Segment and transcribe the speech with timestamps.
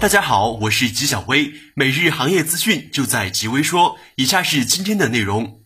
[0.00, 3.98] 大家好，我是吉小薇，每日行业资讯就在吉微说。
[4.14, 5.62] 以下是今天的内容。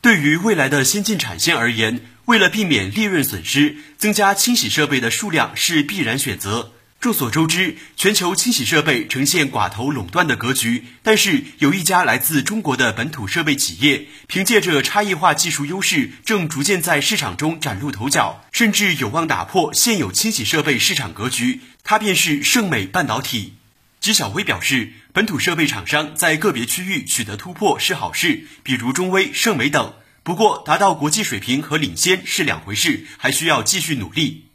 [0.00, 6.72] 对于未来的先进产线而言，为了避免利润损失，增加清洗设备的数量是必然选择。
[7.00, 10.84] 众所周知，全球清洗设备呈现寡头垄断的格局。
[11.02, 21.60] 但是，有一家来自中国的本土设备企业，凭借着差异化技术优势，正逐渐在市场中崭露头角，甚至有望打破现有清洗设备市场格局。
[21.84, 23.54] 它便是盛美半导体。
[24.00, 29.94] 纪晓薇表示，本土设备厂商在个别区域取得突破是好事，比如中微、盛美等。
[30.24, 34.46] 不过，达到国际水平和领先是两回事，还需要继续努力。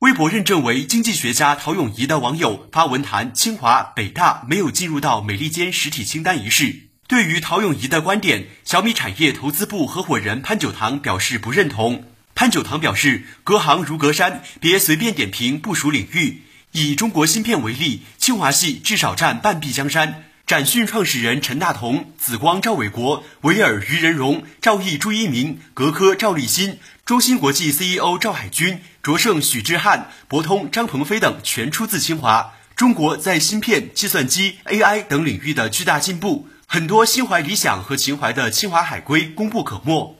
[0.00, 6.88] 微博认证为经济学家陶永仪的网友发文谈清华、北大没有进入到美利坚实体清单一事。
[7.06, 12.04] 对于陶永仪的观点，小米产业投资部合伙人潘九堂表示不认同。
[12.40, 16.40] 潘九堂表示，隔行如隔山，别随便点评部署领域。
[16.72, 20.24] 以中国芯片为例，清华系至少占半壁江山。
[20.46, 32.54] 展讯创始人陈大同、紫光赵伟国、维尔于仁荣、赵毅朱一鸣、格科赵立新、中芯国际 CEO 赵海军、卓胜许志汉、博通张鹏飞等全出自清华。
[32.74, 40.16] 中国在芯片、计算机、AI 等领域的巨大进步，很多心怀理想和情怀的清华海归功不可没。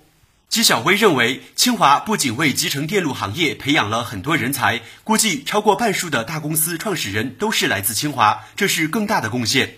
[0.51, 9.77] 纪晓薇认为，清华不仅为集成电路行业培养了很多人才，估计超过半数的大公司创始人都是来自清华，这是更大的贡献。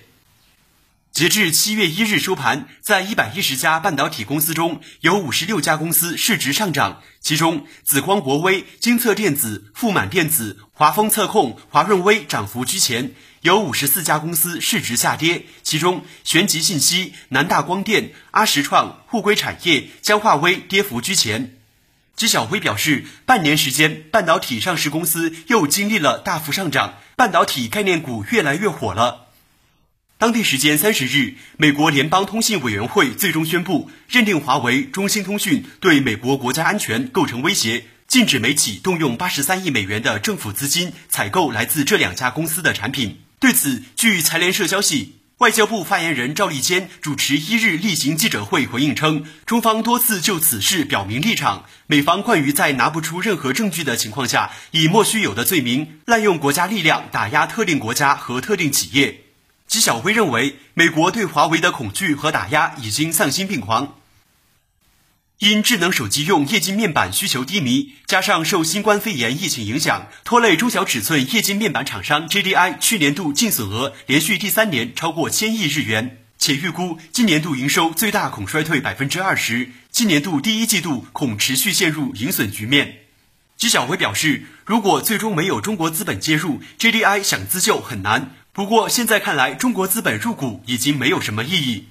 [1.12, 13.10] 截至七月一日收盘，在一百一十家半导体公司中，有五十六家公司市值上涨，其中紫光国微、金测电子、富满电子、华丰测控、华润微涨幅居前；
[13.42, 21.56] 有五十四家公司市值下跌，其中玄极信息、南大光电、阿实创、沪硅产业、江化微跌幅居前。
[22.14, 29.26] 纪晓辉表示，半年时间，半导体上市公司又经历了大幅上涨，半导体概念股越来越火了。
[30.18, 43.18] 当地时间三十日，美国联邦通信委员会最终宣布，认定华为、中兴通讯对美国国家安全构成威胁，禁止美企动用八十三亿美元的政府资金采购来自这两家公司的产品。
[43.42, 59.24] 对此，据财联社消息，外交部发言人赵立坚主持一日例行记者会回应称，中方多次就此事表明立场，美方惯于在拿不出任何证据的情况下，以莫须有的罪名滥用国家力量打压特定国家和特定企业。
[59.66, 63.96] 纪晓辉认为，美国对华为的恐惧和打压已经丧心病狂。
[65.42, 82.98] 因智能手机用液晶面板需求低迷，加上受新冠肺炎疫情影响，拖累中小尺寸液晶面板厂商 JDI 去年度净损额连续第三年超过千亿日元，且预估今年度营收最大恐衰退百分之二十，今年度第一季度恐持续陷入盈损局面。
[83.56, 88.30] 纪晓辉表示，如果最终没有中国资本介入，JDI 想自救很难。
[88.52, 91.86] 不过现在看来，中国资本入股已经没有什么意义。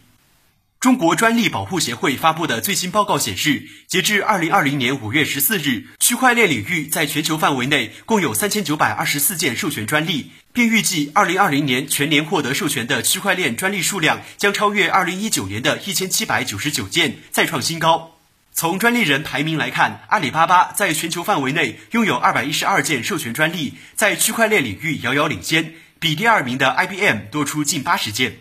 [0.81, 18.17] 中国专利保护协会发布的最新报告显示，截至二零二零年五月十四日，区块链领域在全球范围内共有三千九百二十四件授权专利，并预计二零二零年全年获得授权的区块链专利数量将超越二零一九年的一千七百九十九件，再创新高。
[18.51, 25.75] 从专利人排名来看，阿里巴巴在全球范围内拥有二百一十二件授权专利，在区块链领域遥遥领先。
[25.99, 28.37] 比第二名的 IBM 多出近八十件。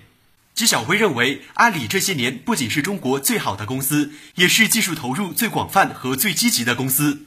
[0.61, 7.25] 徐小辉认为，阿里这些年不仅是中国最好的公司，也是技术投入最广泛和最积极的公司。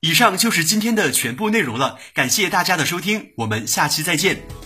[0.00, 4.59] 以上就是今天的全部内容了，感谢大家的收听，我们下期再见。